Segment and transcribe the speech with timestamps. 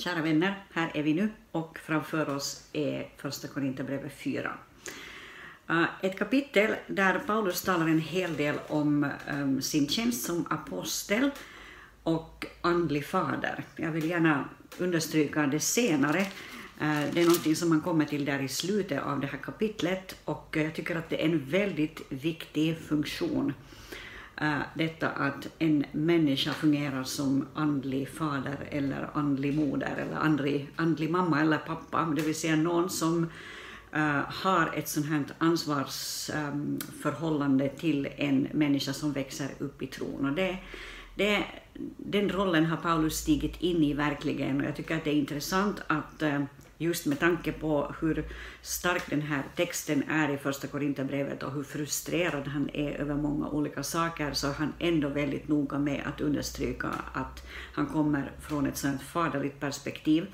[0.00, 4.58] Kära vänner, här är vi nu och framför oss är Första Korinthierbrevet 4.
[5.68, 11.30] Eh, ett kapitel där Paulus talar en hel del om ehm, sin tjänst som apostel
[12.02, 13.64] och andlig fader.
[13.76, 16.20] Jag vill gärna understryka det senare.
[16.80, 20.16] Eh, det är någonting som man kommer till där i slutet av det här kapitlet
[20.24, 23.52] och jag tycker att det är en väldigt viktig funktion
[24.74, 31.40] detta att en människa fungerar som andlig fader eller andlig moder eller andlig, andlig mamma
[31.40, 33.26] eller pappa, det vill säga någon som
[33.96, 40.26] uh, har ett sånt här ansvarsförhållande um, till en människa som växer upp i tron.
[40.26, 40.58] Och det,
[41.14, 41.44] det,
[41.96, 45.82] den rollen har Paulus stigit in i verkligen och jag tycker att det är intressant
[45.86, 46.42] att uh,
[46.80, 48.24] just med tanke på hur
[48.62, 53.48] stark den här texten är i första Korinthierbrevet och hur frustrerad han är över många
[53.48, 58.66] olika saker så är han ändå väldigt noga med att understryka att han kommer från
[58.66, 60.26] ett sådant faderligt perspektiv.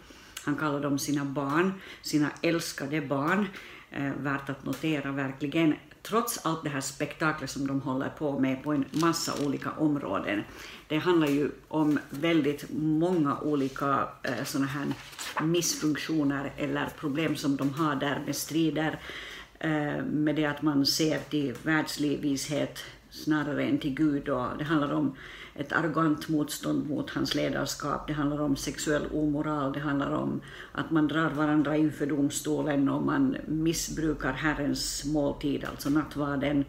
[0.44, 1.72] Han kallar dem sina barn,
[2.02, 3.46] sina älskade barn.
[3.90, 5.74] Eh, värt att notera verkligen
[6.08, 10.42] trots allt det här spektaklet som de håller på med på en massa olika områden.
[10.88, 14.86] Det handlar ju om väldigt många olika eh, sådana här
[15.46, 19.00] missfunktioner eller problem som de har där med strider
[19.58, 24.28] eh, med det att man ser till världslig vishet snarare än till Gud.
[24.28, 25.16] Och det handlar om
[25.58, 30.40] ett arrogant motstånd mot hans ledarskap, det handlar om sexuell omoral, det handlar om
[30.72, 36.64] att man drar varandra inför domstolen och man missbrukar Herrens måltid, alltså nattvarden.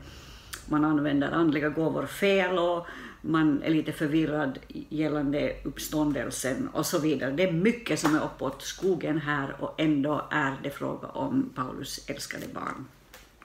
[0.66, 2.88] Man använder andliga gåvor fel och
[3.22, 7.32] man är lite förvirrad gällande uppståndelsen och så vidare.
[7.32, 12.10] Det är mycket som är uppåt skogen här och ändå är det fråga om Paulus
[12.10, 12.86] älskade barn.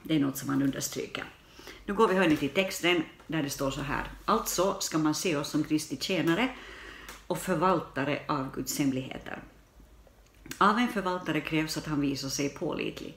[0.03, 1.25] Det är något som han understryker.
[1.87, 4.05] Nu går vi hörni till texten där det står så här.
[4.25, 6.49] Alltså ska man se oss som Kristi tjänare
[7.27, 9.43] och förvaltare av Guds hemligheter.
[10.59, 13.15] Av en förvaltare krävs att han visar sig pålitlig.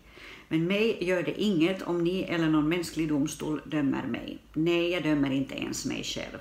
[0.48, 4.38] Men mig gör det inget om ni eller någon mänsklig domstol dömer mig.
[4.54, 6.40] Nej, jag dömer inte ens mig själv.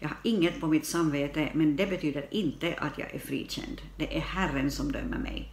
[0.00, 3.80] Jag har inget på mitt samvete, men det betyder inte att jag är frikänd.
[3.96, 5.48] Det är Herren som dömer mig.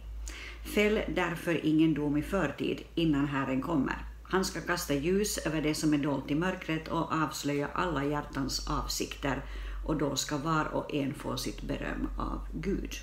[0.74, 4.09] Fäll därför ingen dom i förtid innan Herren kommer.
[4.30, 8.68] Han ska kasta ljus över det som är dolt i mörkret och avslöja alla hjärtans
[8.68, 9.44] avsikter
[9.86, 12.94] och då ska var och en få sitt beröm av Gud.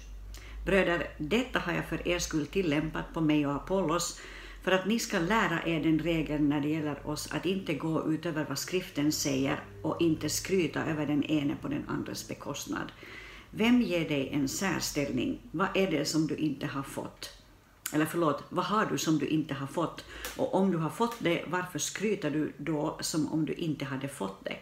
[0.65, 4.19] Bröder, detta har jag för er skull tillämpat på mig och Apollos
[4.63, 8.13] för att ni ska lära er den regeln när det gäller oss att inte gå
[8.13, 12.91] utöver vad skriften säger och inte skryta över den ene på den andres bekostnad.
[13.51, 15.39] Vem ger dig en särställning?
[15.51, 17.36] Vad är det som du inte har fått?
[17.93, 20.05] Eller förlåt, vad har du som du inte har fått?
[20.37, 24.07] Och om du har fått det, varför skryter du då som om du inte hade
[24.07, 24.57] fått det?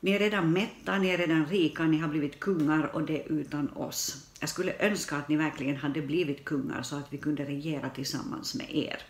[0.00, 3.68] Ni är redan mätta, ni är redan rika, ni har blivit kungar och det utan
[3.68, 4.26] oss.
[4.40, 8.54] Jag skulle önska att ni verkligen hade blivit kungar så att vi kunde regera tillsammans
[8.54, 9.02] med er.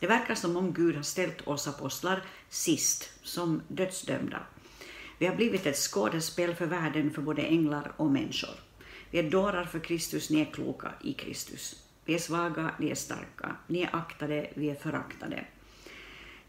[0.00, 4.40] Det verkar som om Gud har ställt oss apostlar sist, som dödsdömda.
[5.18, 8.54] Vi har blivit ett skådespel för världen för både änglar och människor.
[9.10, 11.82] Vi är dårar för Kristus, ni är kloka i Kristus.
[12.04, 13.56] Vi är svaga, ni är starka.
[13.66, 15.44] Ni är aktade, vi är föraktade.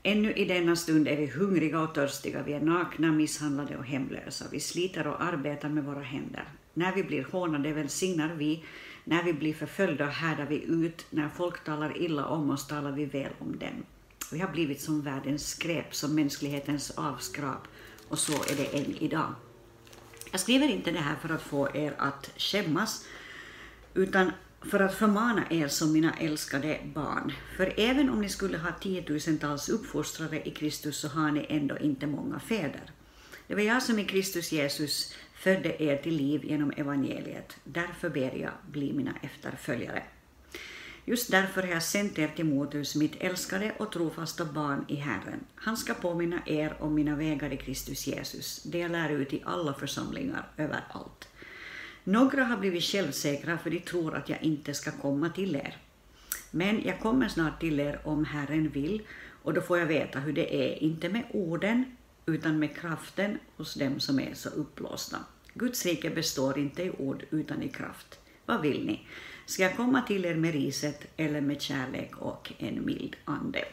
[0.04, 4.46] Ännu i denna stund är vi hungriga och törstiga, vi är nakna, misshandlade och hemlösa.
[4.52, 6.48] Vi sliter och arbetar med våra händer.
[6.74, 8.66] När vi blir hånade välsignar vi,
[9.04, 13.06] när vi blir förföljda härdar vi ut, när folk talar illa om oss talar vi
[13.06, 13.86] väl om dem.
[14.32, 17.68] Vi har blivit som världens skräp, som mänsklighetens avskrap,
[18.08, 19.36] och så är det än idag.
[20.32, 23.06] Jag skriver inte det här för att få er att skämmas,
[23.94, 24.32] utan
[24.70, 27.34] för att förmana er som mina älskade barn.
[27.58, 32.08] För även om ni skulle ha tiotusentals uppfostrare i Kristus så har ni ändå inte
[32.08, 32.92] många fäder.
[33.48, 37.58] Det var jag som i Kristus Jesus födde er till liv genom evangeliet.
[37.64, 40.04] Därför ber jag, bli mina efterföljare.
[41.06, 45.40] Just därför har jag sänt er till Motus, mitt älskade och trofasta barn i Herren.
[45.56, 49.44] Han ska påminna er om mina vägar i Kristus Jesus, det jag lär ut i
[49.46, 51.28] alla församlingar överallt.
[52.04, 55.78] Några har blivit självsäkra för de tror att jag inte ska komma till er.
[56.52, 59.02] Men jag kommer snart till er om Herren vill
[59.44, 61.86] och då får jag veta hur det är, inte med orden
[62.26, 65.18] utan med kraften hos dem som är så uppblåsta.
[65.54, 68.20] Guds rike består inte i ord utan i kraft.
[68.46, 69.08] Vad vill ni?
[69.46, 73.66] Ska jag komma till er med riset eller med kärlek och en mild ande?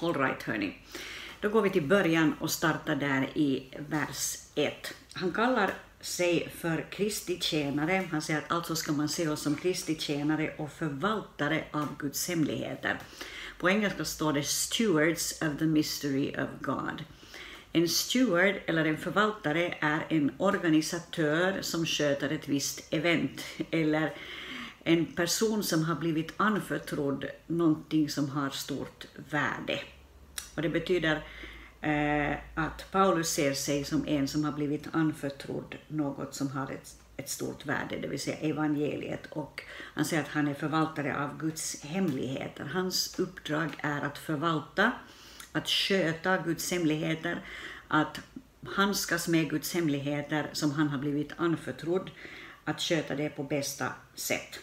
[0.00, 0.78] All right, hörni.
[1.40, 4.94] Då går vi till början och startar där i vers 1.
[5.12, 8.08] Han kallar sig för Kristi tjänare.
[8.10, 12.28] Han säger att alltså ska man se oss som Kristi tjänare och förvaltare av Guds
[12.28, 12.98] hemligheter.
[13.58, 17.04] På engelska står det stewards of the mystery of God.
[17.72, 24.14] En steward eller en förvaltare är en organisatör som sköter ett visst event eller
[24.84, 29.80] en person som har blivit anförtrodd någonting som har stort värde.
[30.54, 31.22] Och det betyder
[31.82, 36.96] eh, att Paulus ser sig som en som har blivit anförtrodd något som har ett,
[37.16, 39.26] ett stort värde, det vill säga evangeliet.
[39.30, 39.62] Och
[39.94, 42.64] han säger att han är förvaltare av Guds hemligheter.
[42.64, 44.92] Hans uppdrag är att förvalta,
[45.52, 47.44] att sköta Guds hemligheter,
[47.88, 48.20] att
[48.66, 52.10] handskas med Guds hemligheter som han har blivit anförtrodd,
[52.64, 54.60] att sköta det på bästa sätt.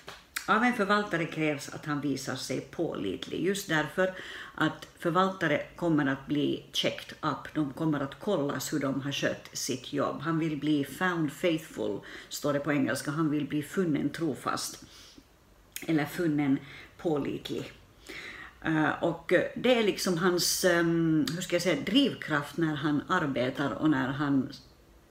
[0.49, 4.13] Av en förvaltare krävs att han visar sig pålitlig, just därför
[4.55, 9.49] att förvaltare kommer att bli checked up, de kommer att kollas hur de har skött
[9.53, 10.21] sitt jobb.
[10.21, 11.99] Han vill bli found faithful,
[12.29, 14.83] står det på engelska, han vill bli funnen trofast,
[15.87, 16.59] eller funnen
[16.97, 17.71] pålitlig.
[18.61, 23.71] Eh, och det är liksom hans ehm, hur ska jag säga, drivkraft när han arbetar
[23.71, 24.49] och när han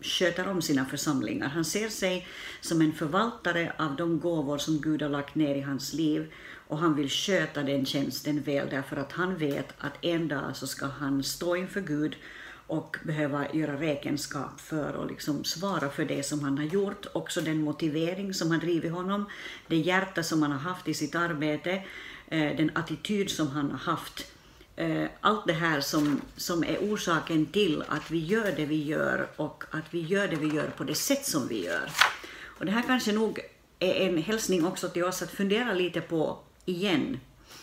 [0.00, 1.48] sköter om sina församlingar.
[1.48, 2.26] Han ser sig
[2.60, 6.32] som en förvaltare av de gåvor som Gud har lagt ner i hans liv
[6.68, 10.66] och han vill sköta den tjänsten väl därför att han vet att en dag så
[10.66, 12.16] ska han stå inför Gud
[12.66, 17.40] och behöva göra räkenskap för och liksom svara för det som han har gjort, också
[17.40, 19.24] den motivering som har drivit honom,
[19.66, 21.82] det hjärta som han har haft i sitt arbete,
[22.28, 24.37] eh, den attityd som han har haft
[24.78, 29.28] Eh, allt det här som, som är orsaken till att vi gör det vi gör
[29.36, 31.90] och att vi gör det vi gör på det sätt som vi gör.
[32.58, 33.40] Och det här kanske nog
[33.78, 37.20] är en hälsning också till oss att fundera lite på igen,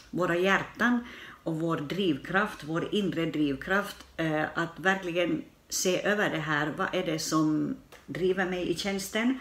[0.09, 1.07] våra hjärtan
[1.43, 6.73] och vår drivkraft, vår inre drivkraft, eh, att verkligen se över det här.
[6.77, 7.75] Vad är det som
[8.05, 9.39] driver mig i tjänsten?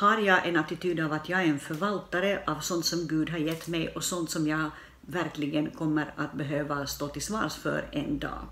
[0.00, 3.38] Har jag en attityd av att jag är en förvaltare av sånt som Gud har
[3.38, 4.70] gett mig och sånt som jag
[5.06, 8.46] verkligen kommer att behöva stå till svars för en dag.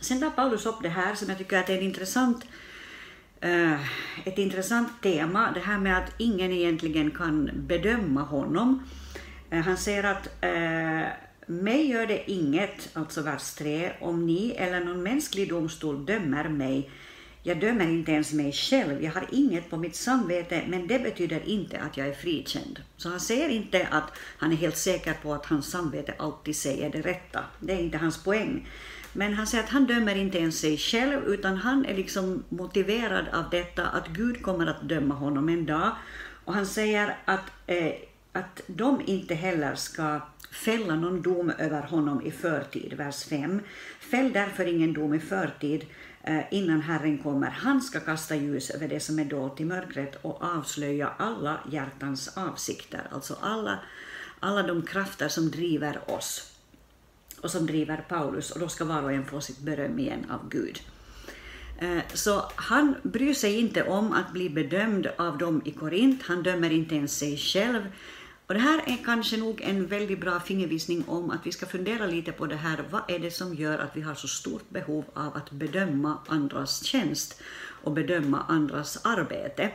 [0.00, 2.44] Sen tar Paulus upp det här som jag tycker att är ett intressant,
[3.40, 3.80] eh,
[4.24, 8.82] ett intressant tema, det här med att ingen egentligen kan bedöma honom.
[9.50, 11.12] Eh, han säger att eh,
[11.46, 16.90] mig gör det inget, alltså vers 3, om ni eller någon mänsklig domstol dömer mig
[17.46, 21.48] jag dömer inte ens mig själv, jag har inget på mitt samvete, men det betyder
[21.48, 22.80] inte att jag är frikänd.
[22.96, 26.90] Så han säger inte att han är helt säker på att hans samvete alltid säger
[26.90, 27.44] det rätta.
[27.60, 28.68] Det är inte hans poäng.
[29.12, 33.24] Men han säger att han dömer inte ens sig själv, utan han är liksom motiverad
[33.32, 35.92] av detta, att Gud kommer att döma honom en dag.
[36.44, 37.92] Och han säger att, eh,
[38.32, 40.20] att de inte heller ska
[40.50, 43.60] fälla någon dom över honom i förtid, vers 5.
[44.00, 45.84] Fäll därför ingen dom i förtid,
[46.26, 47.50] Eh, innan Herren kommer.
[47.50, 52.28] Han ska kasta ljus över det som är dolt i mörkret och avslöja alla hjärtans
[52.36, 53.78] avsikter, alltså alla,
[54.40, 56.52] alla de krafter som driver oss
[57.40, 60.48] och som driver Paulus, och då ska var och en få sitt beröm igen av
[60.48, 60.80] Gud.
[61.78, 66.42] Eh, så han bryr sig inte om att bli bedömd av dem i Korint, han
[66.42, 67.82] dömer inte ens sig själv,
[68.46, 72.06] och det här är kanske nog en väldigt bra fingervisning om att vi ska fundera
[72.06, 75.04] lite på det här, vad är det som gör att vi har så stort behov
[75.14, 77.42] av att bedöma andras tjänst
[77.82, 79.70] och bedöma andras arbete.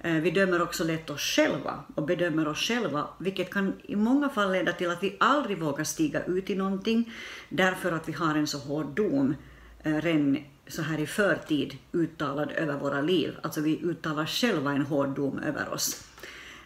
[0.00, 4.28] Eh, vi dömer också lätt oss själva och bedömer oss själva, vilket kan i många
[4.28, 7.12] fall leda till att vi aldrig vågar stiga ut i någonting,
[7.48, 9.34] därför att vi har en så hård dom
[9.82, 10.38] eh, redan
[10.68, 13.36] så här i förtid uttalad över våra liv.
[13.42, 16.04] Alltså vi uttalar själva en hård dom över oss.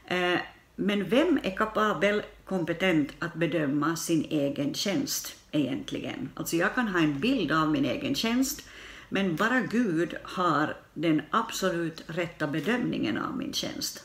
[0.06, 0.38] Eh,
[0.82, 6.30] men vem är kapabel, kompetent att bedöma sin egen tjänst egentligen?
[6.34, 8.62] Alltså jag kan ha en bild av min egen tjänst,
[9.08, 14.04] men bara Gud har den absolut rätta bedömningen av min tjänst.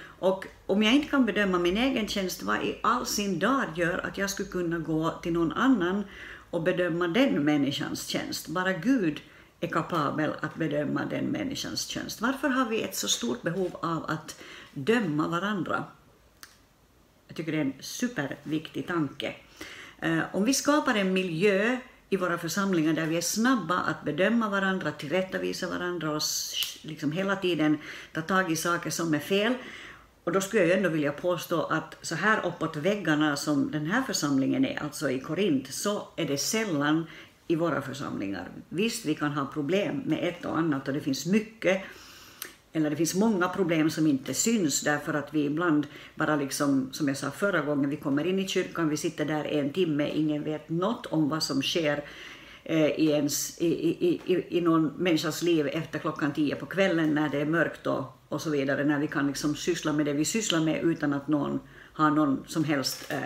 [0.00, 3.98] Och om jag inte kan bedöma min egen tjänst, vad i all sin dar gör
[3.98, 6.04] att jag skulle kunna gå till någon annan
[6.50, 8.48] och bedöma den människans tjänst?
[8.48, 9.20] Bara Gud
[9.60, 12.20] är kapabel att bedöma den människans tjänst.
[12.20, 14.40] Varför har vi ett så stort behov av att
[14.74, 15.84] döma varandra?
[17.28, 19.34] Jag tycker det är en superviktig tanke.
[19.98, 21.76] Eh, om vi skapar en miljö
[22.10, 26.22] i våra församlingar där vi är snabba att bedöma varandra, tillrättavisa varandra och
[26.82, 27.78] liksom hela tiden
[28.12, 29.54] ta tag i saker som är fel,
[30.24, 34.02] och då skulle jag ändå vilja påstå att så här uppåt väggarna som den här
[34.02, 37.06] församlingen är, alltså i Korint, så är det sällan
[37.46, 38.48] i våra församlingar.
[38.68, 41.82] Visst, vi kan ha problem med ett och annat och det finns mycket
[42.72, 47.08] eller det finns många problem som inte syns därför att vi ibland bara liksom, som
[47.08, 50.44] jag sa förra gången, vi kommer in i kyrkan, vi sitter där en timme, ingen
[50.44, 52.04] vet något om vad som sker
[52.64, 57.14] eh, i, ens, i, i, i, i någon människas liv efter klockan tio på kvällen
[57.14, 60.12] när det är mörkt och, och så vidare, när vi kan liksom syssla med det
[60.12, 61.60] vi sysslar med utan att någon
[61.92, 63.18] har någon som helst eh,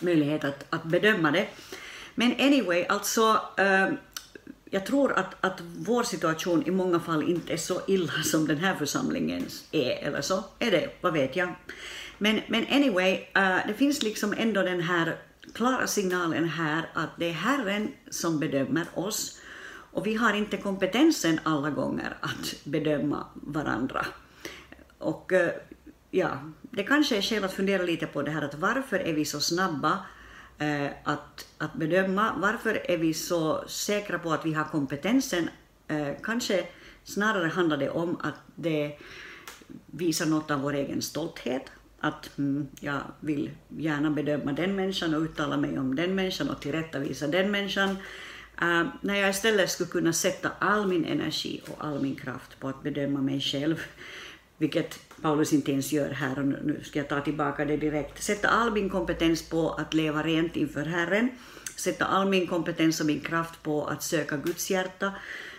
[0.00, 1.48] möjlighet att, att bedöma det.
[2.14, 3.88] Men anyway, alltså eh,
[4.74, 8.58] jag tror att, att vår situation i många fall inte är så illa som den
[8.58, 11.54] här församlingens är, eller så är det, vad vet jag.
[12.18, 15.16] Men, men anyway, uh, det finns liksom ändå den här
[15.54, 19.40] klara signalen här att det är Herren som bedömer oss
[19.92, 24.06] och vi har inte kompetensen alla gånger att bedöma varandra.
[24.98, 25.48] Och uh,
[26.10, 29.24] ja, det kanske är skäl att fundera lite på det här att varför är vi
[29.24, 29.98] så snabba
[30.62, 35.48] Eh, att, att bedöma, varför är vi så säkra på att vi har kompetensen?
[35.88, 36.66] Eh, kanske
[37.04, 38.98] snarare handlar det om att det
[39.86, 41.62] visar något av vår egen stolthet,
[42.00, 46.60] att mm, jag vill gärna bedöma den människan och uttala mig om den människan och
[46.60, 47.90] tillrättavisa den människan.
[48.62, 52.68] Uh, när jag istället skulle kunna sätta all min energi och all min kraft på
[52.68, 53.80] att bedöma mig själv,
[54.58, 58.22] vilket Paulus inte ens gör här, och nu ska jag ta tillbaka det direkt.
[58.22, 61.30] Sätta all min kompetens på att leva rent inför Herren,
[61.76, 65.12] sätta all min kompetens och min kraft på att söka Guds hjärta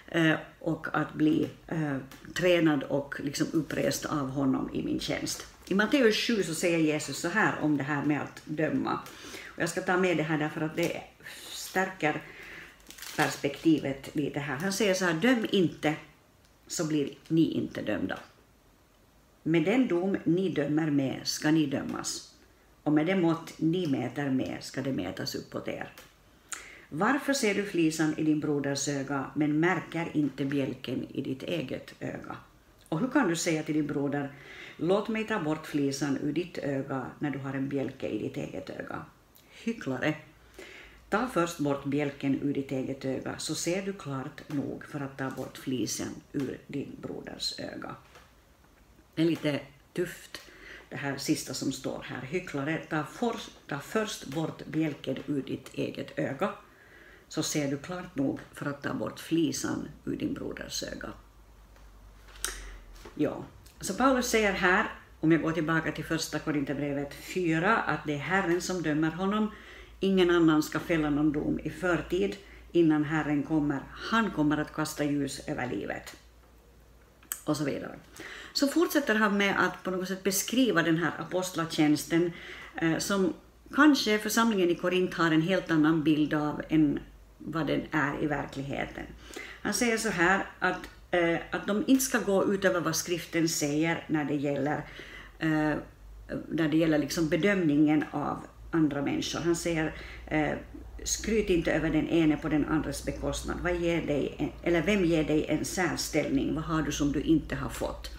[0.07, 1.97] eh, och att bli eh,
[2.33, 5.47] tränad och liksom upprest av honom i min tjänst.
[5.67, 8.99] I Matteus 7 så säger Jesus så här om det här med att döma.
[9.45, 11.01] Och jag ska ta med det här därför att det
[11.51, 12.21] stärker
[13.15, 14.55] perspektivet lite här.
[14.55, 15.95] Han säger så här, döm inte
[16.67, 18.19] så blir ni inte dömda.
[19.45, 22.33] Med den dom ni dömer med ska ni dömas,
[22.83, 25.93] och med det mått ni mäter med ska det mätas uppåt er.
[26.89, 31.93] Varför ser du flisan i din broders öga men märker inte bjälken i ditt eget
[31.99, 32.35] öga?
[32.89, 34.31] Och hur kan du säga till din broder,
[34.77, 38.37] låt mig ta bort flisan ur ditt öga när du har en bjälke i ditt
[38.37, 39.05] eget öga?
[39.49, 40.15] Hycklare!
[41.09, 45.17] Ta först bort bjälken ur ditt eget öga så ser du klart nog för att
[45.17, 47.95] ta bort flisen ur din broders öga.
[49.15, 49.59] Det är lite
[49.93, 50.41] tufft
[50.89, 52.21] det här sista som står här.
[52.21, 53.35] Hycklare, ta, for,
[53.67, 56.49] ta först bort bjälken ur ditt eget öga,
[57.27, 61.09] så ser du klart nog för att ta bort flisan ur din broders öga.
[63.15, 63.43] Ja,
[63.79, 64.87] så Paulus säger här,
[65.19, 69.51] om jag går tillbaka till första Korinthierbrevet 4, att det är Herren som dömer honom.
[69.99, 72.35] Ingen annan ska fälla någon dom i förtid
[72.71, 73.79] innan Herren kommer.
[73.91, 76.15] Han kommer att kasta ljus över livet.
[77.45, 77.95] Och så vidare
[78.53, 82.31] så fortsätter han med att på något sätt beskriva den här apostlatjänsten
[82.75, 83.33] eh, som
[83.75, 86.99] kanske församlingen i Korint har en helt annan bild av än
[87.37, 89.03] vad den är i verkligheten.
[89.61, 94.05] Han säger så här att, eh, att de inte ska gå utöver vad skriften säger
[94.07, 94.85] när det gäller,
[95.39, 95.73] eh,
[96.49, 98.37] när det gäller liksom bedömningen av
[98.71, 99.39] andra människor.
[99.39, 99.93] Han säger
[100.27, 100.51] eh,
[101.05, 103.57] skryt inte över den ene på den andres bekostnad.
[103.63, 106.55] Vad ger dig, eller vem ger dig en särställning?
[106.55, 108.11] Vad har du som du inte har fått?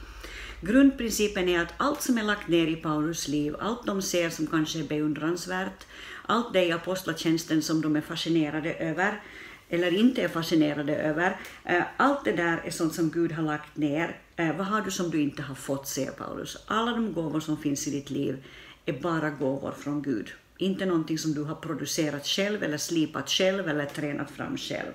[0.61, 4.47] Grundprincipen är att allt som är lagt ner i Paulus liv, allt de ser som
[4.47, 5.87] kanske är beundransvärt,
[6.27, 9.23] allt det i apostlatjänsten som de är fascinerade över,
[9.69, 13.77] eller inte är fascinerade över, eh, allt det där är sånt som Gud har lagt
[13.77, 14.17] ner.
[14.37, 16.57] Eh, vad har du som du inte har fått, säger Paulus.
[16.67, 18.45] Alla de gåvor som finns i ditt liv
[18.87, 20.33] är bara gåvor från Gud.
[20.59, 24.93] Inte någonting som du har producerat själv, eller slipat själv, eller tränat fram själv.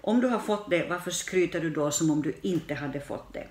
[0.00, 3.32] Om du har fått det, varför skryter du då som om du inte hade fått
[3.32, 3.46] det?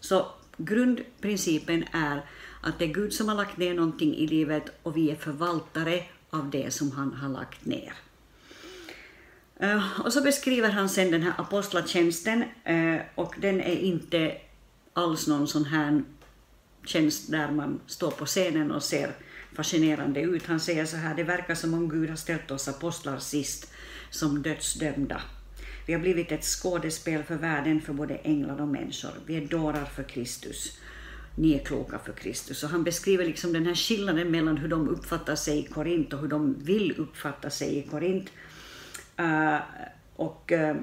[0.00, 2.22] Så grundprincipen är
[2.62, 6.02] att det är Gud som har lagt ner någonting i livet och vi är förvaltare
[6.30, 7.92] av det som han har lagt ner.
[9.56, 14.36] Eh, och så beskriver han sen den här apostlatjänsten eh, och den är inte
[14.92, 16.02] alls någon sån här
[16.84, 19.14] tjänst där man står på scenen och ser
[19.56, 20.46] fascinerande ut.
[20.46, 23.72] Han säger så här, det verkar som om Gud har ställt oss apostlar sist
[24.10, 25.22] som dödsdömda.
[25.86, 29.10] Vi har blivit ett skådespel för världen, för både änglar och människor.
[29.26, 30.78] Vi är dårar för Kristus.
[31.34, 32.64] Ni är kloka för Kristus.
[32.64, 36.20] Och han beskriver liksom den här skillnaden mellan hur de uppfattar sig i Korint och
[36.20, 38.30] hur de vill uppfatta sig i Korint.
[39.20, 39.58] Uh,
[40.16, 40.76] och uh,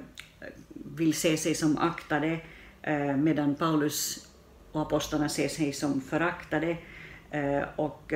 [0.95, 2.39] vill se sig som aktade,
[2.87, 4.27] uh, medan Paulus
[4.71, 6.77] och apostlarna ser sig som föraktade.
[7.75, 8.13] och,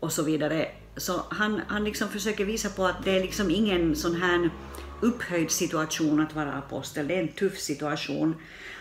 [0.00, 0.68] och så vidare.
[0.96, 4.50] Så han, han liksom försöker visa på att det är liksom ingen sån här
[5.00, 7.08] upphöjd situation att vara apostel.
[7.08, 8.34] Det är en tuff situation.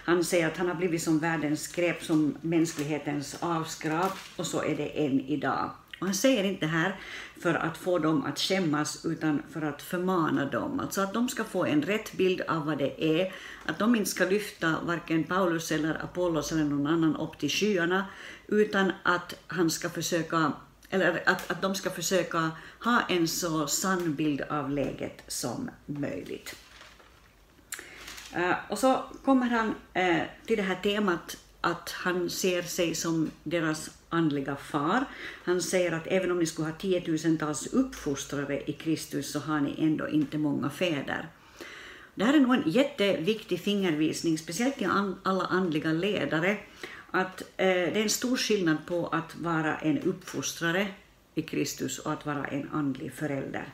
[0.05, 4.75] Han säger att han har blivit som världens skräp, som mänsklighetens avskrap, och så är
[4.75, 5.71] det än idag.
[5.99, 6.95] Och han säger inte det här
[7.41, 10.79] för att få dem att skämmas, utan för att förmana dem.
[10.79, 13.33] Alltså att de ska få en rätt bild av vad det är,
[13.65, 18.05] att de inte ska lyfta varken Paulus eller Apollos eller någon annan upp till skyarna,
[18.47, 20.51] utan att han ska försöka
[20.89, 22.51] eller att, att de ska försöka
[22.83, 26.55] ha en så sann bild av läget som möjligt.
[28.37, 33.31] Uh, och så kommer han uh, till det här temat att han ser sig som
[33.43, 35.05] deras andliga far.
[35.43, 39.75] Han säger att även om ni skulle ha tiotusentals uppfostrare i Kristus så har ni
[39.77, 41.27] ändå inte många fäder.
[42.15, 44.89] Det här är nog en jätteviktig fingervisning, speciellt till
[45.23, 46.57] alla andliga ledare,
[47.11, 50.87] att eh, det är en stor skillnad på att vara en uppfostrare
[51.35, 53.73] i Kristus och att vara en andlig förälder.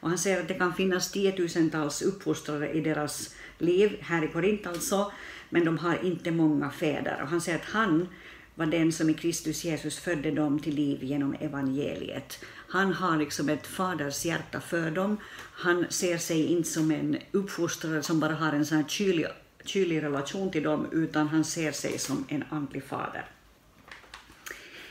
[0.00, 4.66] Och han säger att det kan finnas tiotusentals uppfostrare i deras liv, här i Korint
[4.66, 5.12] alltså,
[5.50, 7.20] men de har inte många fäder.
[7.22, 8.08] Och han säger att han
[8.54, 12.44] var den som i Kristus Jesus födde dem till liv genom evangeliet.
[12.68, 15.16] Han har liksom ett faders hjärta för dem.
[15.54, 19.26] Han ser sig inte som en uppfostrare som bara har en sån här kylig,
[19.64, 23.24] kylig relation till dem, utan han ser sig som en andlig fader.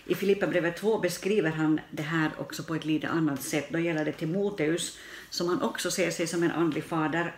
[0.06, 3.70] I Filipperbrevet 2 beskriver han det här också på ett lite annat sätt.
[3.70, 4.98] Då gäller det Timoteus,
[5.30, 7.36] som han också ser sig som en andlig fader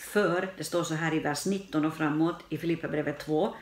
[0.00, 3.54] för, det står så här i vers 19 och framåt i Filipperbrevet 2,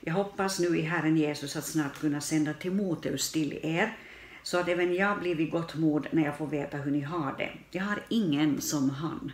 [0.00, 3.96] jag hoppas nu i Herren Jesus att snart kunna sända Timoteus till er,
[4.42, 7.34] så att även jag blir vid gott mod när jag får veta hur ni har
[7.38, 7.50] det.
[7.70, 9.32] Jag har ingen som han.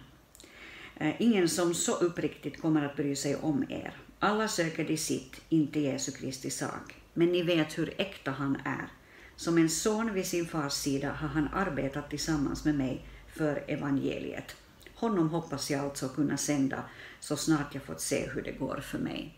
[1.00, 3.97] Eh, ingen som så uppriktigt kommer att bry sig om er.
[4.19, 6.95] Alla söker de sitt, inte Jesu Kristi sak.
[7.14, 8.88] Men ni vet hur äkta han är.
[9.37, 14.57] Som en son vid sin fars sida har han arbetat tillsammans med mig för evangeliet.
[14.95, 16.85] Honom hoppas jag alltså kunna sända
[17.21, 19.35] så snart jag fått se hur det går för mig.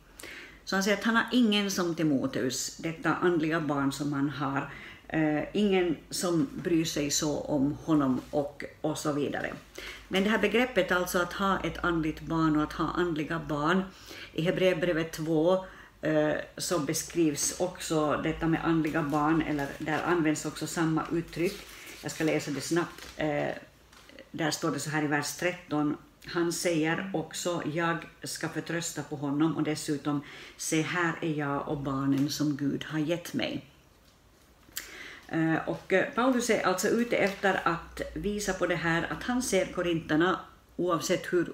[0.65, 4.73] Så han säger att han har ingen som Timoteus, detta andliga barn som han har,
[5.13, 9.53] eh, ingen som bryr sig så om honom och, och så vidare.
[10.09, 13.83] Men det här begreppet alltså att ha ett andligt barn och att ha andliga barn,
[14.33, 15.65] i Hebreerbrevet 2
[16.01, 21.61] eh, så beskrivs också detta med andliga barn, eller där används också samma uttryck.
[22.03, 23.09] Jag ska läsa det snabbt.
[23.17, 23.49] Eh,
[24.31, 25.97] där står det så här i vers 13.
[26.25, 30.21] Han säger också, jag ska förtrösta på honom och dessutom,
[30.57, 33.72] se här är jag och barnen som Gud har gett mig.
[35.33, 39.43] Eh, och eh, Paulus är alltså ute efter att visa på det här att han
[39.43, 40.41] ser korinterna,
[40.77, 41.53] oavsett hur,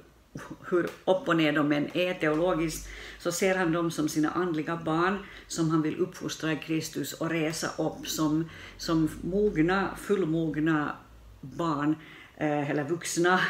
[0.70, 4.76] hur upp och ner de än är teologiskt, så ser han dem som sina andliga
[4.76, 10.96] barn som han vill uppfostra i Kristus och resa upp som, som mogna, fullmogna
[11.40, 11.96] barn
[12.36, 13.40] eh, eller vuxna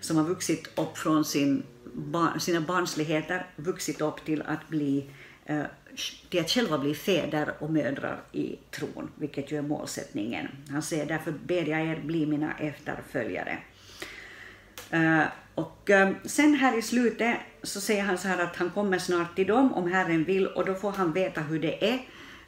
[0.00, 1.62] som har vuxit upp från sin,
[2.38, 5.10] sina barnsligheter, vuxit upp till att bli
[6.30, 10.48] till att själva bli fäder och mödrar i tron, vilket ju är målsättningen.
[10.70, 13.58] Han säger därför ber jag er bli mina efterföljare.
[14.90, 15.22] Eh,
[15.54, 19.36] och eh, sen här i slutet så säger han så här att han kommer snart
[19.36, 21.98] till dem om Herren vill och då får han veta hur det är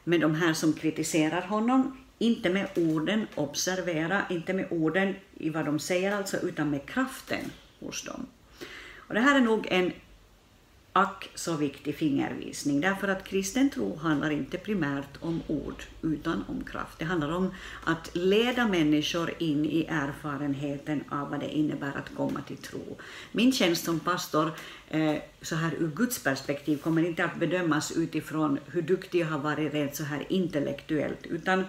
[0.05, 5.65] med de här som kritiserar honom inte med orden, observera, inte med orden i vad
[5.65, 8.27] de säger alltså, utan med kraften hos dem.
[8.97, 9.93] Och det här är nog en
[10.93, 16.65] ack så viktig fingervisning, därför att kristen tro handlar inte primärt om ord, utan om
[16.65, 16.99] kraft.
[16.99, 22.41] Det handlar om att leda människor in i erfarenheten av vad det innebär att komma
[22.43, 22.97] till tro.
[23.33, 24.53] Min tjänst som pastor,
[24.89, 29.39] eh, så här ur Guds perspektiv, kommer inte att bedömas utifrån hur duktig jag har
[29.39, 31.65] varit rent så här intellektuellt, utan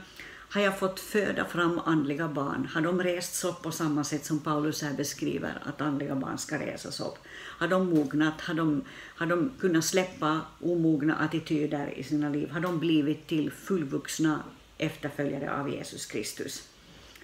[0.53, 2.67] har jag fått föda fram andliga barn?
[2.73, 6.59] Har de rests upp på samma sätt som Paulus här beskriver att andliga barn ska
[6.59, 7.17] resas upp?
[7.33, 8.41] Har de mognat?
[8.41, 12.49] Har de, har de kunnat släppa omogna attityder i sina liv?
[12.49, 14.43] Har de blivit till fullvuxna
[14.77, 16.67] efterföljare av Jesus Kristus?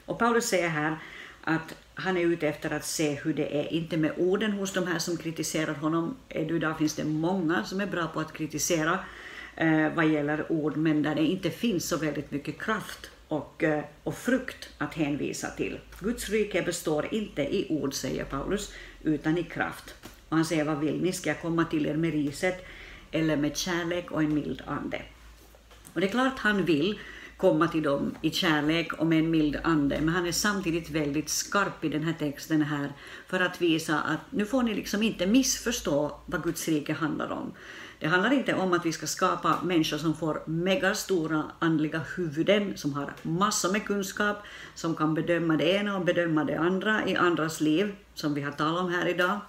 [0.06, 0.98] Och Paulus säger här
[1.44, 4.88] att han är ute efter att se hur det är, inte med orden hos de
[4.88, 6.16] här som kritiserar honom.
[6.30, 9.00] Eh, idag finns det många som är bra på att kritisera
[9.56, 13.84] eh, vad gäller ord, men där det inte finns så väldigt mycket kraft och, eh,
[14.04, 15.80] och frukt att hänvisa till.
[16.00, 19.96] Guds rike består inte i ord, säger Paulus, utan i kraft.
[20.30, 21.13] Och han säger, vad vill ni?
[21.13, 22.66] Ska jag komma till er med riset
[23.12, 25.02] eller med kärlek och en mild ande?
[25.94, 27.00] Och det är klart han vill
[27.38, 31.30] komma till dem i kärlek och med en mild ande, men han är samtidigt väldigt
[31.30, 32.94] skarp i den här texten här
[33.28, 37.54] för att visa att nu får ni liksom inte missförstå vad Guds rike handlar om.
[38.00, 42.94] Det handlar inte om att vi ska skapa människor som får megastora andliga huvuden, som
[42.94, 44.38] har massor med kunskap,
[44.76, 48.52] som kan bedöma det ena och bedöma det andra i andras liv, som vi har
[48.52, 49.40] talat om här idag.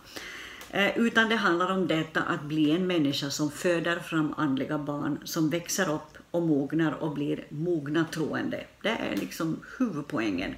[0.71, 5.19] Eh, utan det handlar om detta att bli en människa som föder fram andliga barn,
[5.25, 8.65] som växer upp och mognar och blir mogna troende.
[8.83, 10.55] Det är liksom huvudpoängen.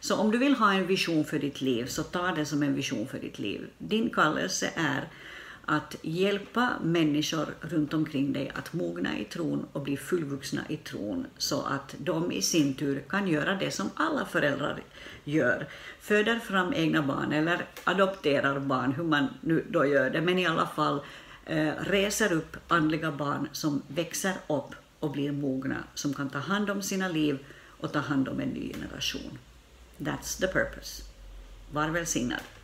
[0.00, 2.74] Så om du vill ha en vision för ditt liv, så ta det som en
[2.74, 3.70] vision för ditt liv.
[3.78, 5.08] Din kallelse är
[5.70, 11.26] att hjälpa människor runt omkring dig att mogna i tron och bli fullvuxna i tron
[11.38, 14.82] så att de i sin tur kan göra det som alla föräldrar
[15.24, 15.66] gör.
[16.00, 20.46] Föder fram egna barn eller adopterar barn, hur man nu då gör det, men i
[20.46, 21.00] alla fall
[21.46, 26.70] eh, reser upp andliga barn som växer upp och blir mogna, som kan ta hand
[26.70, 27.38] om sina liv
[27.80, 29.38] och ta hand om en ny generation.
[29.98, 31.02] That's the purpose.
[31.72, 32.59] Var välsignad.